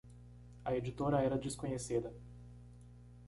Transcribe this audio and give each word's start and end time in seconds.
A 0.65 0.73
editora 0.75 1.21
era 1.21 1.37
desconhecida. 1.37 2.11